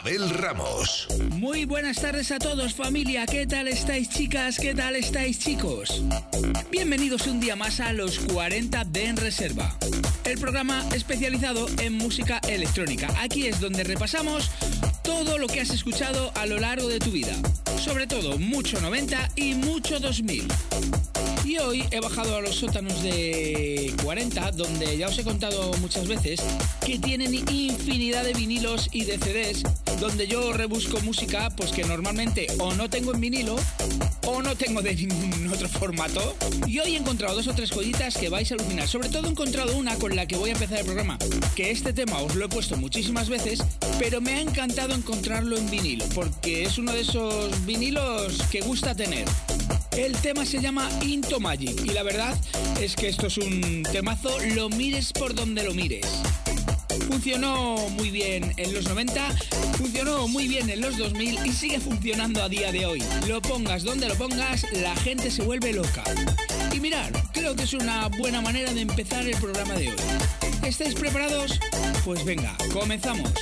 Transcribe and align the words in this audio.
Abel 0.00 0.30
Ramos. 0.30 1.08
Muy 1.32 1.66
buenas 1.66 2.00
tardes 2.00 2.30
a 2.30 2.38
todos 2.38 2.72
familia, 2.72 3.26
¿qué 3.26 3.46
tal 3.46 3.68
estáis 3.68 4.08
chicas? 4.08 4.56
¿Qué 4.58 4.74
tal 4.74 4.96
estáis 4.96 5.38
chicos? 5.38 6.02
Bienvenidos 6.70 7.26
un 7.26 7.38
día 7.38 7.54
más 7.54 7.80
a 7.80 7.92
los 7.92 8.18
40 8.18 8.84
de 8.84 9.06
En 9.06 9.18
Reserva, 9.18 9.76
el 10.24 10.38
programa 10.38 10.82
especializado 10.94 11.66
en 11.80 11.98
música 11.98 12.40
electrónica. 12.48 13.08
Aquí 13.20 13.46
es 13.46 13.60
donde 13.60 13.84
repasamos 13.84 14.50
todo 15.02 15.36
lo 15.36 15.48
que 15.48 15.60
has 15.60 15.70
escuchado 15.70 16.32
a 16.34 16.46
lo 16.46 16.58
largo 16.58 16.88
de 16.88 16.98
tu 16.98 17.10
vida, 17.10 17.34
sobre 17.78 18.06
todo 18.06 18.38
mucho 18.38 18.80
90 18.80 19.32
y 19.36 19.54
mucho 19.54 20.00
2000. 20.00 20.48
Y 21.50 21.58
hoy 21.58 21.84
he 21.90 21.98
bajado 21.98 22.36
a 22.36 22.40
los 22.40 22.54
sótanos 22.54 23.02
de 23.02 23.92
40, 24.04 24.52
donde 24.52 24.96
ya 24.96 25.08
os 25.08 25.18
he 25.18 25.24
contado 25.24 25.72
muchas 25.80 26.06
veces 26.06 26.38
que 26.86 26.96
tienen 27.00 27.34
infinidad 27.34 28.22
de 28.22 28.34
vinilos 28.34 28.88
y 28.92 29.02
de 29.02 29.18
CDs, 29.18 29.64
donde 29.98 30.28
yo 30.28 30.52
rebusco 30.52 31.00
música 31.00 31.50
pues 31.56 31.72
que 31.72 31.82
normalmente 31.82 32.46
o 32.60 32.72
no 32.74 32.88
tengo 32.88 33.12
en 33.12 33.20
vinilo 33.20 33.56
o 34.26 34.40
no 34.42 34.54
tengo 34.54 34.80
de 34.80 34.94
ningún 35.06 35.48
otro 35.52 35.68
formato. 35.68 36.36
Y 36.68 36.78
hoy 36.78 36.94
he 36.94 36.98
encontrado 36.98 37.34
dos 37.34 37.48
o 37.48 37.52
tres 37.52 37.70
joyitas 37.70 38.16
que 38.16 38.28
vais 38.28 38.48
a 38.52 38.54
alucinar. 38.54 38.86
Sobre 38.86 39.08
todo 39.08 39.26
he 39.26 39.30
encontrado 39.30 39.76
una 39.76 39.96
con 39.96 40.14
la 40.14 40.26
que 40.26 40.36
voy 40.36 40.50
a 40.50 40.52
empezar 40.52 40.78
el 40.78 40.84
programa, 40.84 41.18
que 41.56 41.72
este 41.72 41.92
tema 41.92 42.20
os 42.20 42.36
lo 42.36 42.44
he 42.44 42.48
puesto 42.48 42.76
muchísimas 42.76 43.28
veces, 43.28 43.58
pero 43.98 44.20
me 44.20 44.34
ha 44.34 44.40
encantado 44.40 44.94
encontrarlo 44.94 45.58
en 45.58 45.68
vinilo, 45.68 46.04
porque 46.14 46.62
es 46.62 46.78
uno 46.78 46.92
de 46.92 47.00
esos 47.00 47.66
vinilos 47.66 48.40
que 48.52 48.60
gusta 48.60 48.94
tener. 48.94 49.24
El 49.96 50.12
tema 50.22 50.46
se 50.46 50.60
llama 50.60 50.88
Into 51.02 51.40
Magic 51.40 51.84
y 51.84 51.90
la 51.90 52.02
verdad 52.02 52.36
es 52.80 52.94
que 52.94 53.08
esto 53.08 53.26
es 53.26 53.38
un 53.38 53.82
temazo, 53.90 54.38
lo 54.54 54.68
mires 54.68 55.12
por 55.12 55.34
donde 55.34 55.64
lo 55.64 55.74
mires. 55.74 56.06
Funcionó 57.08 57.76
muy 57.90 58.10
bien 58.10 58.52
en 58.56 58.72
los 58.72 58.88
90, 58.88 59.28
funcionó 59.76 60.28
muy 60.28 60.46
bien 60.46 60.70
en 60.70 60.80
los 60.80 60.96
2000 60.96 61.46
y 61.46 61.52
sigue 61.52 61.80
funcionando 61.80 62.42
a 62.42 62.48
día 62.48 62.70
de 62.72 62.86
hoy. 62.86 63.02
Lo 63.26 63.42
pongas 63.42 63.82
donde 63.82 64.08
lo 64.08 64.14
pongas, 64.14 64.64
la 64.72 64.94
gente 64.96 65.30
se 65.30 65.42
vuelve 65.42 65.72
loca. 65.72 66.04
Y 66.72 66.80
mirad, 66.80 67.10
creo 67.32 67.56
que 67.56 67.64
es 67.64 67.72
una 67.72 68.08
buena 68.08 68.40
manera 68.40 68.72
de 68.72 68.82
empezar 68.82 69.26
el 69.26 69.36
programa 69.36 69.74
de 69.74 69.88
hoy. 69.88 69.96
¿Estáis 70.62 70.94
preparados? 70.94 71.58
Pues 72.04 72.24
venga, 72.24 72.56
comenzamos. 72.72 73.32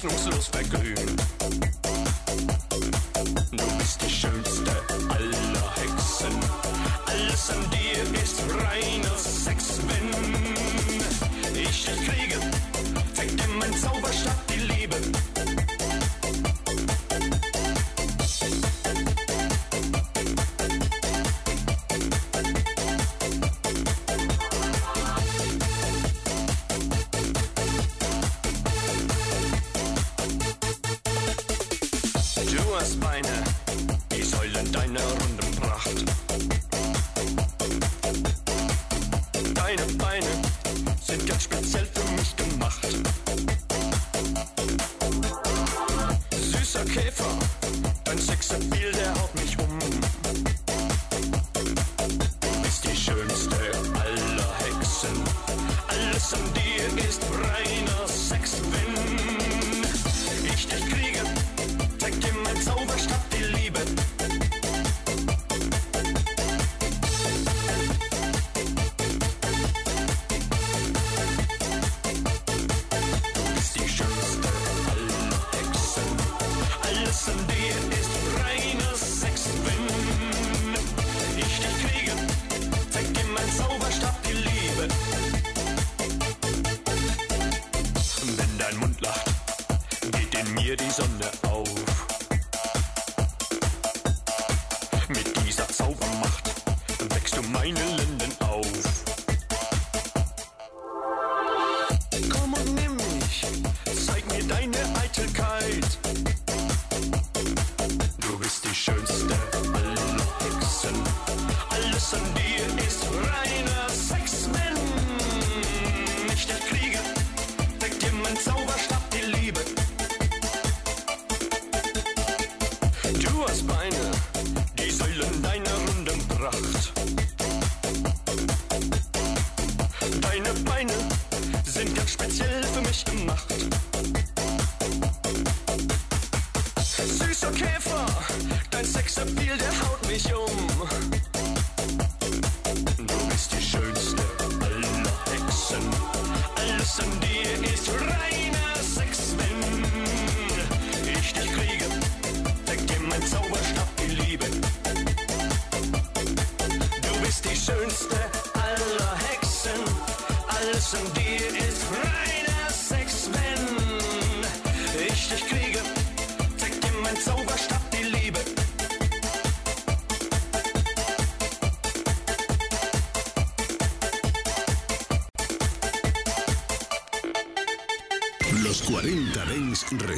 från 0.00 0.10
Sundsvall 0.10 0.79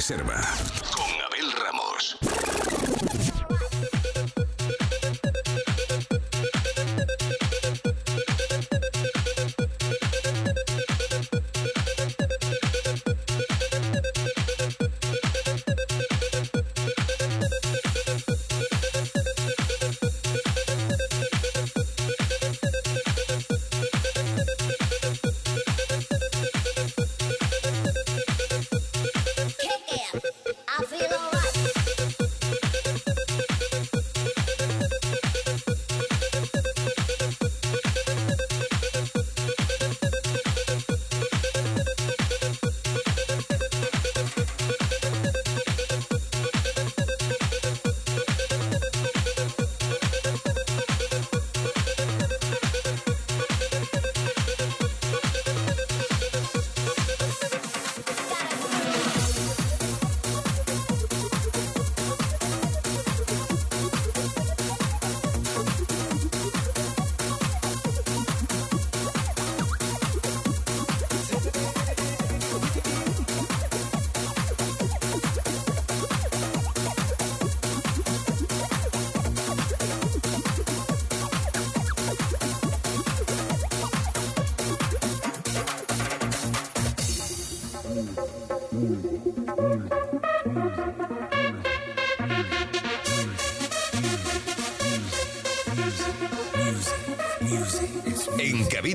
Reserva. 0.03 0.72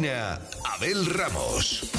Abel 0.08 1.04
Ramos. 1.04 1.97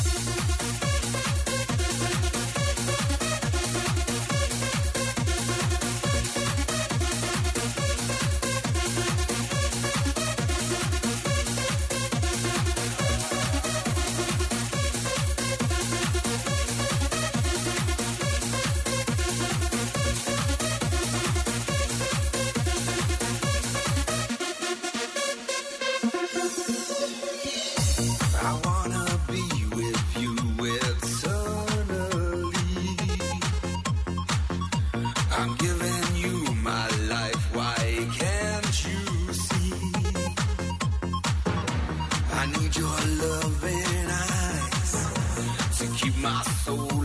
My 46.21 46.41
soul 46.43 46.98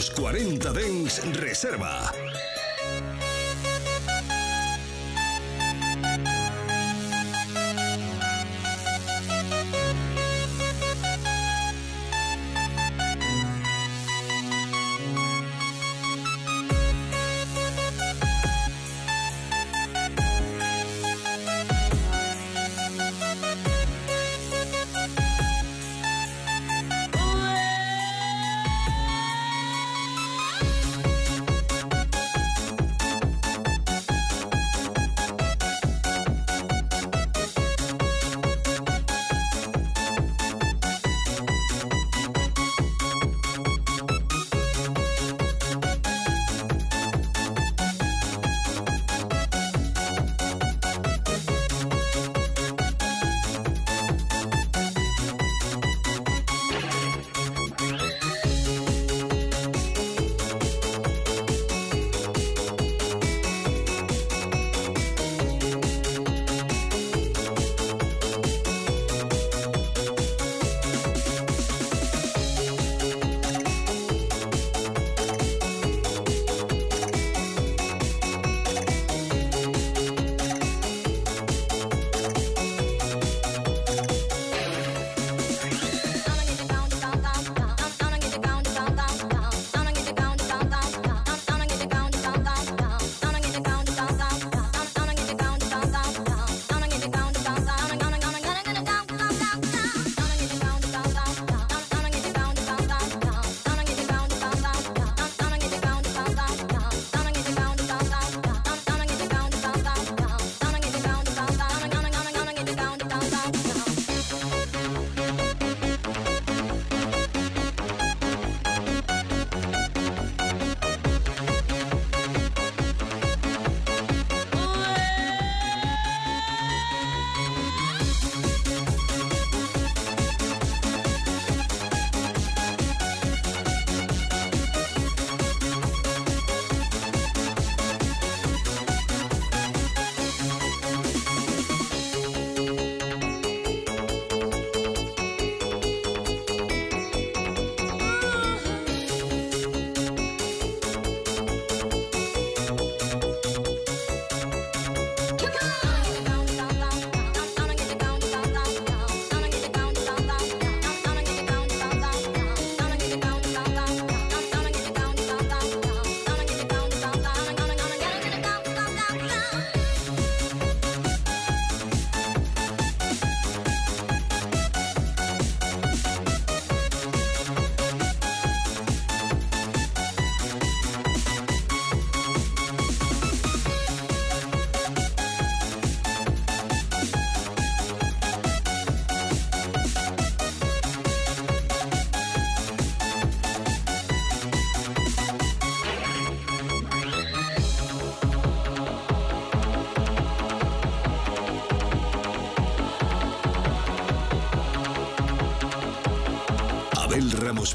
Los 0.00 0.10
40 0.12 0.72
Dens 0.72 1.20
Reserva. 1.34 2.09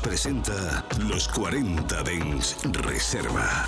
presenta 0.06 0.86
Los 1.00 1.28
40 1.30 2.04
Dens 2.04 2.56
Reserva. 2.66 3.68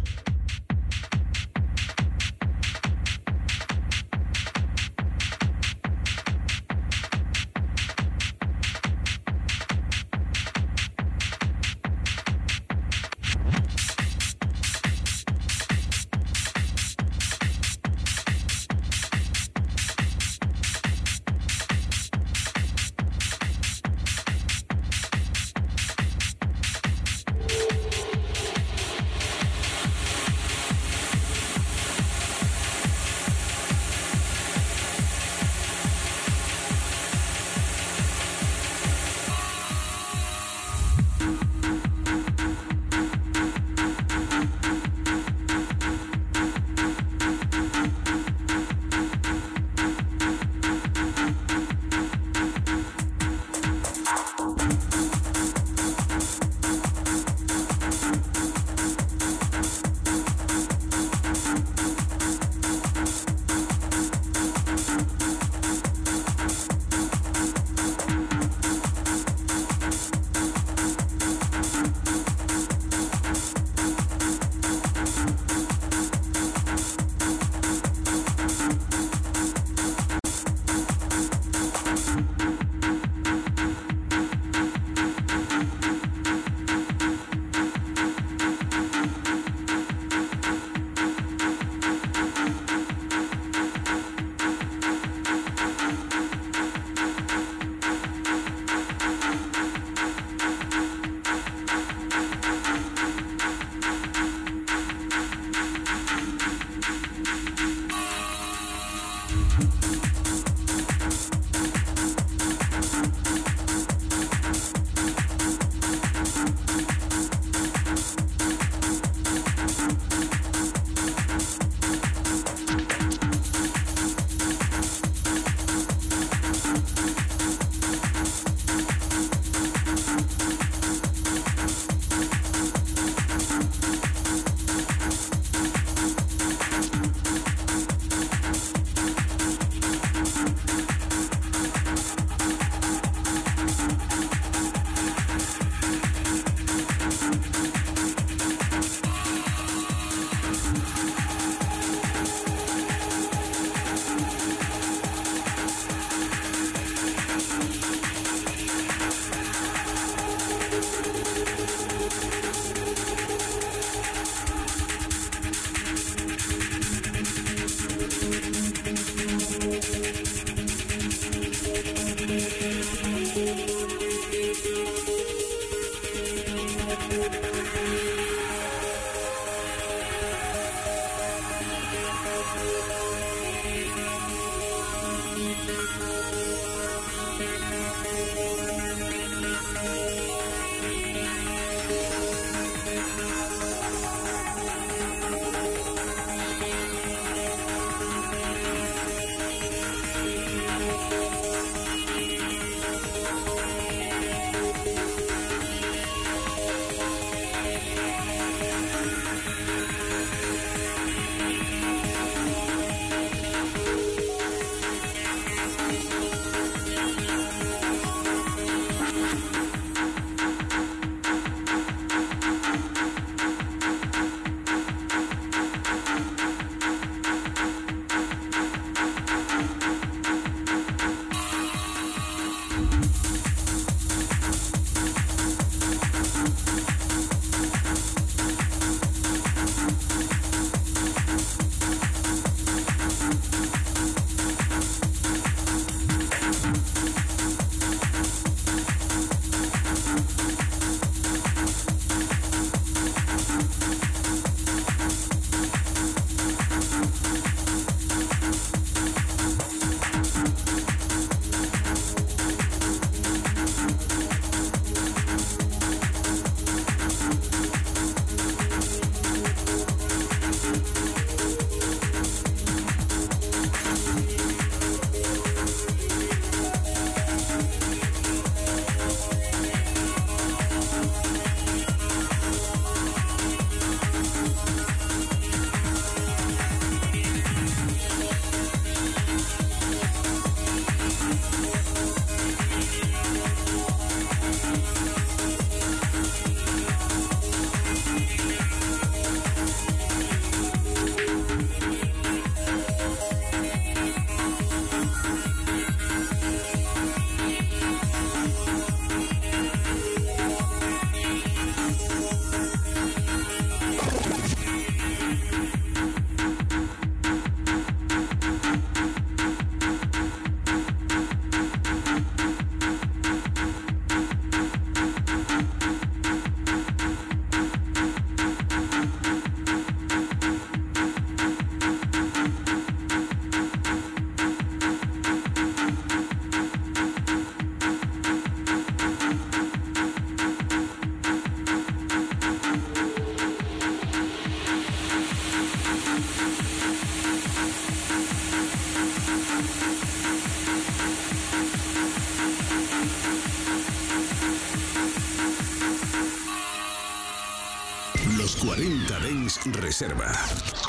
Reserva. 359.65 360.80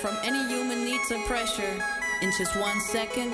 From 0.00 0.16
any 0.22 0.46
human 0.46 0.84
needs 0.84 1.10
of 1.10 1.18
pressure. 1.24 1.82
In 2.22 2.30
just 2.38 2.54
one 2.56 2.80
second. 2.80 3.32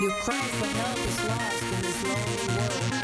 Your 0.00 0.12
cry 0.22 0.36
for 0.36 0.66
help 0.66 0.98
is 0.98 1.24
lost 1.28 1.62
in 1.62 1.82
this 1.82 2.02
lonely 2.04 2.58
world 2.58 3.03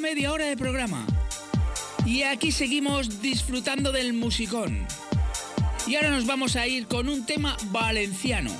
Media 0.00 0.32
hora 0.32 0.46
de 0.46 0.56
programa. 0.56 1.06
Y 2.04 2.22
aquí 2.22 2.50
seguimos 2.50 3.22
disfrutando 3.22 3.92
del 3.92 4.12
musicón. 4.12 4.86
Y 5.86 5.94
ahora 5.94 6.10
nos 6.10 6.26
vamos 6.26 6.56
a 6.56 6.66
ir 6.66 6.88
con 6.88 7.08
un 7.08 7.24
tema 7.24 7.56
valenciano. 7.66 8.50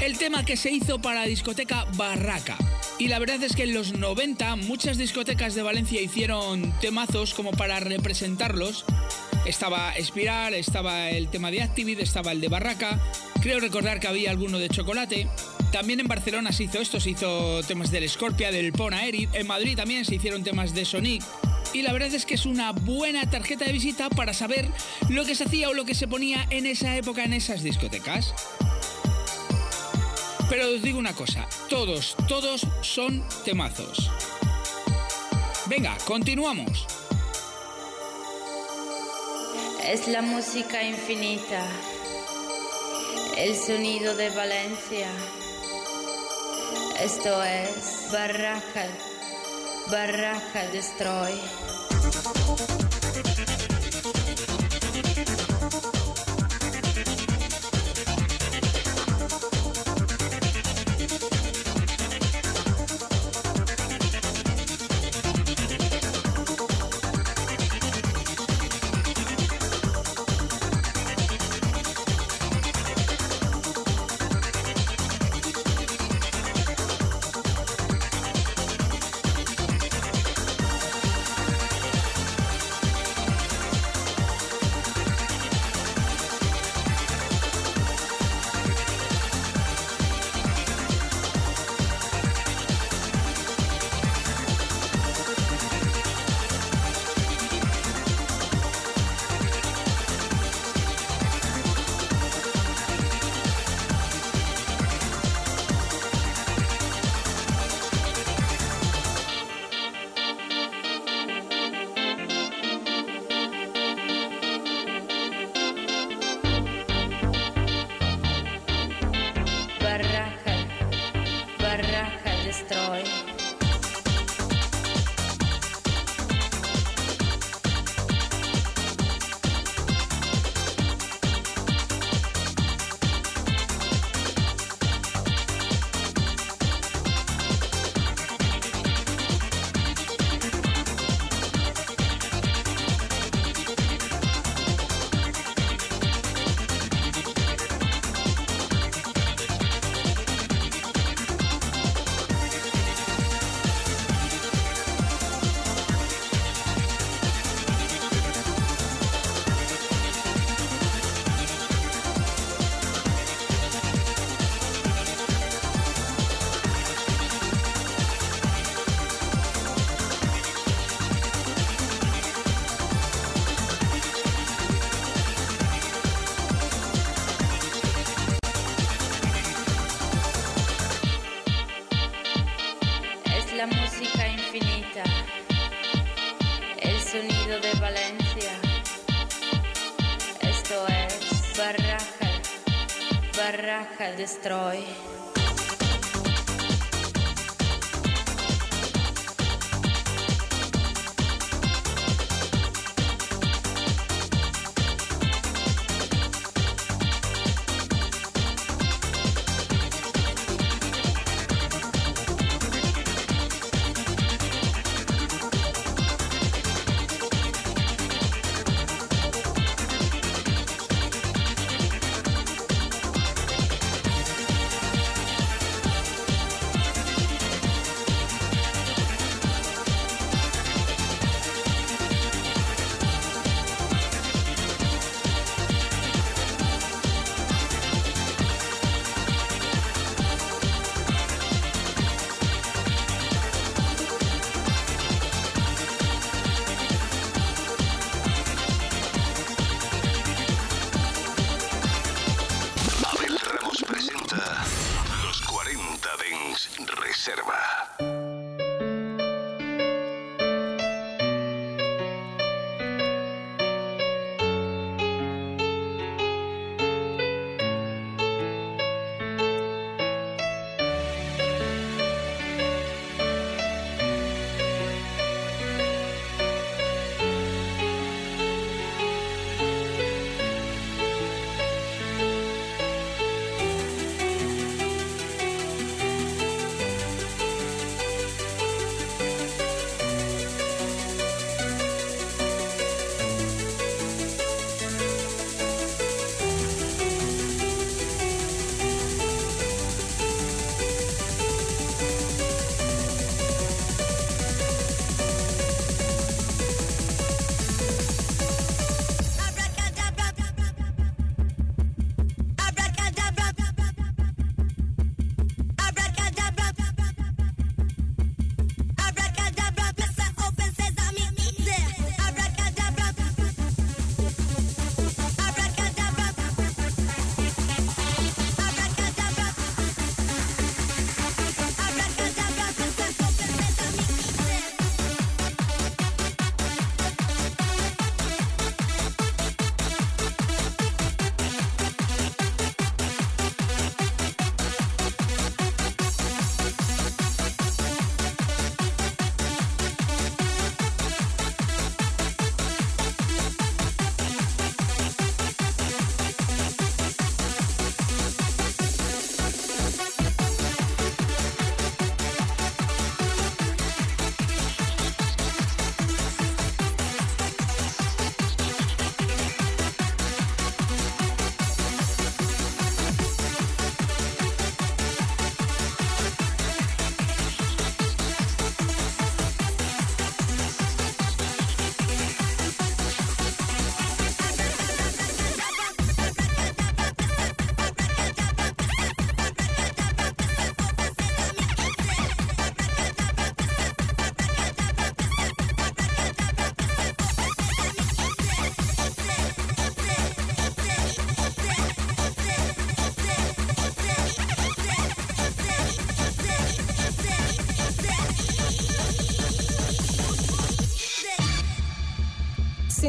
El 0.00 0.16
tema 0.16 0.44
que 0.44 0.56
se 0.56 0.70
hizo 0.70 1.00
para 1.00 1.20
la 1.20 1.26
discoteca 1.26 1.86
Barraca. 1.96 2.56
Y 2.98 3.08
la 3.08 3.18
verdad 3.18 3.42
es 3.42 3.56
que 3.56 3.64
en 3.64 3.74
los 3.74 3.94
90 3.94 4.56
muchas 4.56 4.96
discotecas 4.96 5.54
de 5.54 5.62
Valencia 5.62 6.00
hicieron 6.00 6.72
temazos 6.80 7.34
como 7.34 7.50
para 7.50 7.80
representarlos. 7.80 8.84
Estaba 9.44 9.92
Espiral, 9.96 10.54
estaba 10.54 11.10
el 11.10 11.28
tema 11.28 11.50
de 11.50 11.62
Activit, 11.62 11.98
estaba 11.98 12.30
el 12.30 12.40
de 12.40 12.48
Barraca. 12.48 13.00
Creo 13.42 13.58
recordar 13.58 13.98
que 13.98 14.06
había 14.06 14.30
alguno 14.30 14.58
de 14.58 14.68
Chocolate. 14.68 15.28
También 15.72 16.00
en 16.00 16.08
Barcelona 16.08 16.52
se 16.52 16.64
hizo 16.64 16.80
esto, 16.80 16.98
se 16.98 17.10
hizo 17.10 17.62
temas 17.62 17.90
del 17.90 18.08
Scorpia, 18.08 18.50
del 18.50 18.72
Pona 18.72 19.04
Erit. 19.04 19.32
En 19.34 19.46
Madrid 19.46 19.76
también 19.76 20.04
se 20.04 20.16
hicieron 20.16 20.42
temas 20.42 20.74
de 20.74 20.84
Sonic. 20.84 21.22
Y 21.72 21.82
la 21.82 21.92
verdad 21.92 22.12
es 22.12 22.26
que 22.26 22.34
es 22.34 22.44
una 22.44 22.72
buena 22.72 23.30
tarjeta 23.30 23.64
de 23.64 23.72
visita 23.72 24.10
para 24.10 24.34
saber 24.34 24.68
lo 25.08 25.24
que 25.24 25.36
se 25.36 25.44
hacía 25.44 25.68
o 25.68 25.74
lo 25.74 25.84
que 25.84 25.94
se 25.94 26.08
ponía 26.08 26.44
en 26.50 26.66
esa 26.66 26.96
época 26.96 27.22
en 27.24 27.32
esas 27.32 27.62
discotecas. 27.62 28.34
Pero 30.48 30.68
os 30.74 30.82
digo 30.82 30.98
una 30.98 31.14
cosa, 31.14 31.48
todos, 31.68 32.16
todos 32.26 32.66
son 32.80 33.22
temazos. 33.44 34.10
Venga, 35.66 35.96
continuamos. 36.04 36.86
Es 39.86 40.08
la 40.08 40.22
música 40.22 40.82
infinita, 40.82 41.64
el 43.36 43.54
sonido 43.54 44.16
de 44.16 44.30
Valencia. 44.30 45.08
Esto 47.02 47.42
es 47.42 48.10
Barraca, 48.12 48.86
Barraca 49.90 50.66
Destroy. 50.70 51.32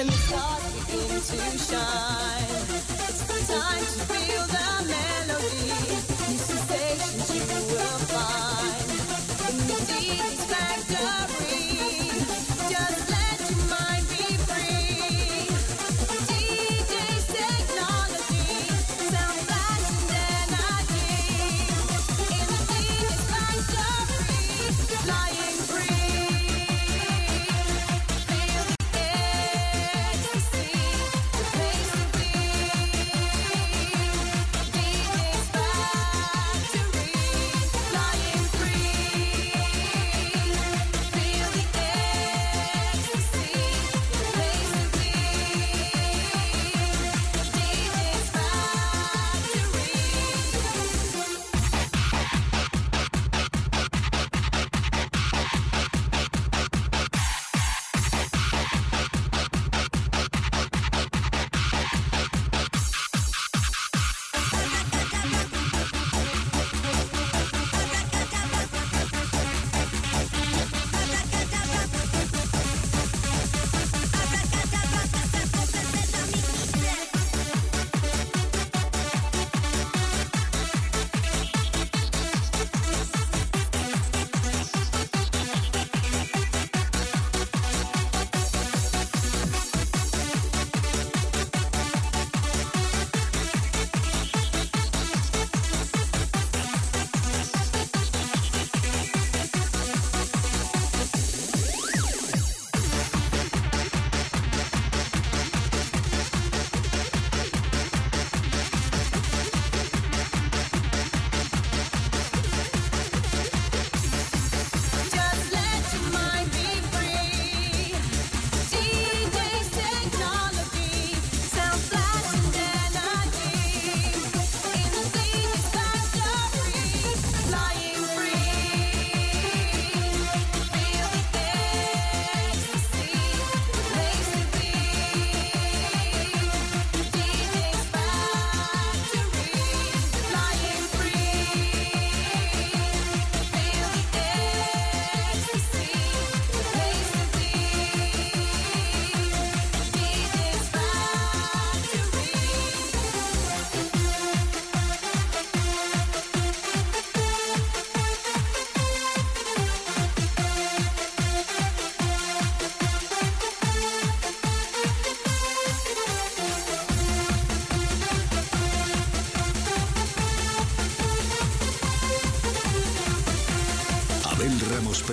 When 0.00 0.06
the 0.06 0.12
stars 0.14 0.86
begin 0.86 1.20
to 1.20 1.58
shine. 1.58 2.49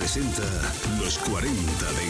presenta 0.08 0.43
Los 1.01 1.18
40 1.18 1.51
de 1.91 2.07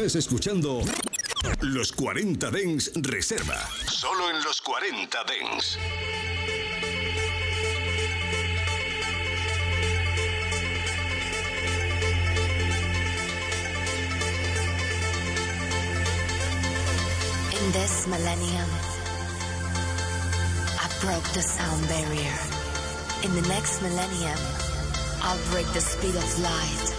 Estás 0.00 0.16
escuchando 0.16 0.80
Los 1.60 1.92
40 1.92 2.50
Dens 2.50 2.90
Reserva. 2.94 3.68
Solo 3.86 4.30
en 4.30 4.42
los 4.42 4.58
40 4.62 5.24
Dens. 5.24 5.78
In 17.52 17.72
this 17.72 18.06
millennium, 18.06 18.70
I 20.78 20.88
broke 21.02 21.28
the 21.34 21.42
sound 21.42 21.86
barrier. 21.88 22.38
In 23.22 23.34
the 23.34 23.46
next 23.48 23.82
millennium, 23.82 24.38
I'll 25.22 25.38
break 25.52 25.66
the 25.74 25.82
speed 25.82 26.16
of 26.16 26.38
light. 26.40 26.94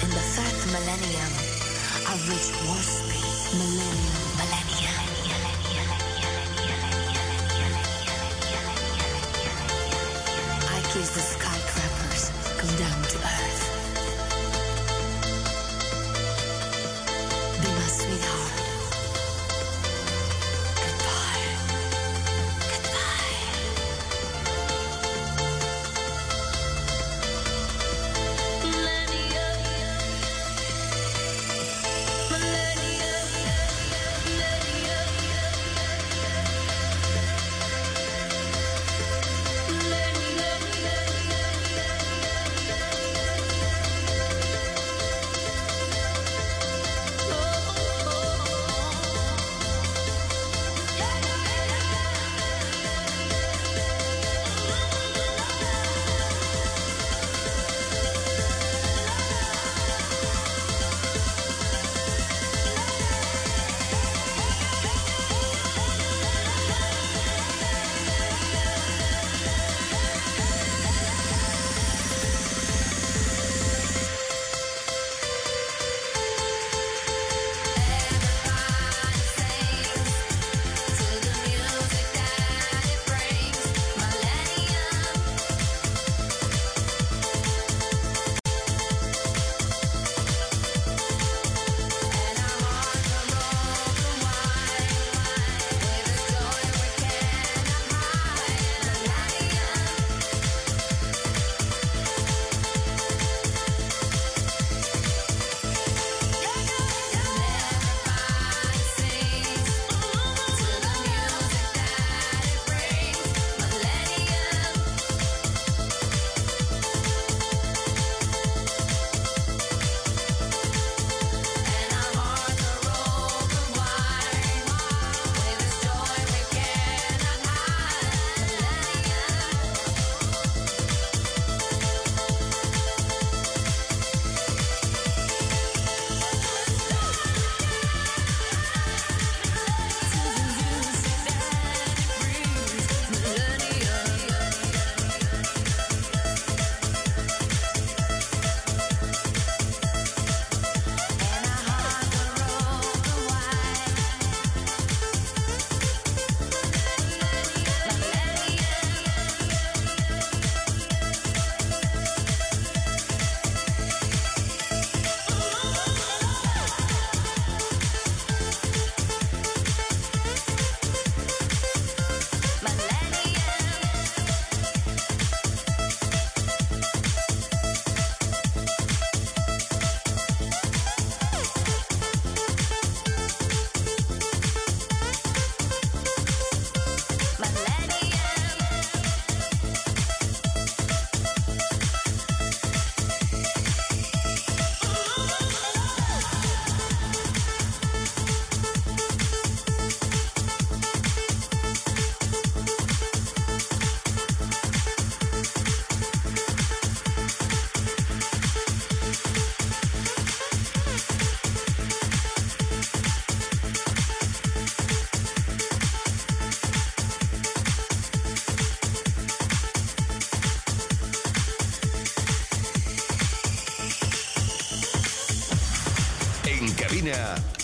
In 0.00 0.08
the 0.08 0.24
third 0.32 0.72
millennium, 0.72 1.49
I'll 2.10 2.16
reach 2.26 2.50
warp 2.66 2.80
speed. 2.80 3.56
Millennium, 3.56 3.86
millennium. 3.86 4.29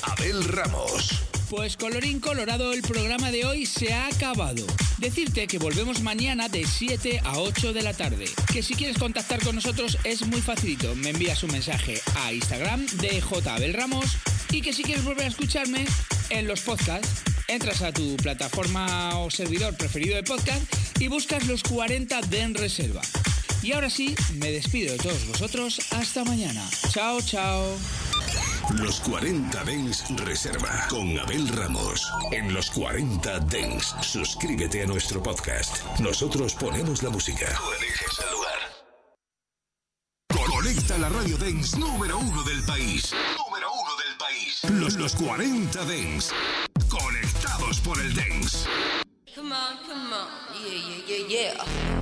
Abel 0.02 0.44
Ramos. 0.44 1.22
Pues 1.50 1.76
colorín 1.76 2.18
colorado, 2.18 2.72
el 2.72 2.82
programa 2.82 3.30
de 3.30 3.44
hoy 3.44 3.66
se 3.66 3.92
ha 3.92 4.08
acabado. 4.08 4.66
Decirte 4.98 5.46
que 5.46 5.58
volvemos 5.58 6.00
mañana 6.00 6.48
de 6.48 6.66
7 6.66 7.20
a 7.22 7.38
8 7.38 7.72
de 7.72 7.82
la 7.82 7.94
tarde. 7.94 8.26
Que 8.52 8.62
si 8.62 8.74
quieres 8.74 8.98
contactar 8.98 9.42
con 9.42 9.54
nosotros 9.54 9.98
es 10.04 10.26
muy 10.26 10.40
facilito. 10.40 10.94
Me 10.96 11.10
envías 11.10 11.42
un 11.44 11.52
mensaje 11.52 12.00
a 12.16 12.32
Instagram 12.32 12.86
de 12.86 13.20
J. 13.20 13.54
Abel 13.54 13.74
Ramos 13.74 14.16
y 14.50 14.62
que 14.62 14.72
si 14.72 14.82
quieres 14.82 15.04
volver 15.04 15.24
a 15.24 15.28
escucharme 15.28 15.86
en 16.30 16.48
los 16.48 16.62
podcasts, 16.62 17.22
entras 17.46 17.82
a 17.82 17.92
tu 17.92 18.16
plataforma 18.16 19.18
o 19.18 19.30
servidor 19.30 19.76
preferido 19.76 20.16
de 20.16 20.24
podcast 20.24 20.62
y 20.98 21.06
buscas 21.08 21.46
los 21.46 21.62
40 21.62 22.22
de 22.22 22.40
en 22.40 22.54
reserva. 22.54 23.02
Y 23.62 23.72
ahora 23.72 23.90
sí, 23.90 24.14
me 24.34 24.50
despido 24.50 24.92
de 24.92 24.98
todos 24.98 25.26
vosotros. 25.28 25.80
Hasta 25.92 26.24
mañana. 26.24 26.68
Chao, 26.90 27.20
chao. 27.20 27.76
Los 28.74 29.00
40 29.00 29.64
Dens 29.64 30.04
Reserva 30.16 30.86
con 30.90 31.16
Abel 31.18 31.48
Ramos. 31.48 32.12
En 32.32 32.52
los 32.52 32.70
40 32.70 33.38
Dens, 33.40 33.94
suscríbete 34.02 34.82
a 34.82 34.86
nuestro 34.86 35.22
podcast. 35.22 35.84
Nosotros 36.00 36.54
ponemos 36.54 37.02
la 37.02 37.10
música. 37.10 37.46
Tú 37.56 37.72
eliges 37.80 38.18
el 38.18 38.32
lugar. 38.32 38.58
Conecta 40.46 40.98
la 40.98 41.08
radio 41.08 41.38
Dens 41.38 41.78
número 41.78 42.18
uno 42.18 42.42
del 42.42 42.62
país. 42.64 43.14
Número 43.38 43.68
uno 43.72 43.90
del 44.04 44.18
país. 44.18 44.60
Los, 44.80 44.94
los 44.96 45.14
40 45.14 45.84
Dents. 45.84 46.32
Conectados 46.88 47.80
por 47.80 48.00
el 48.00 48.14
Dents. 48.14 48.66
Come 49.34 49.52
on, 49.54 49.76
come 49.86 50.12
on. 50.12 50.28
Yeah, 50.60 51.04
yeah, 51.06 51.26
yeah, 51.28 51.54
yeah. 51.54 51.95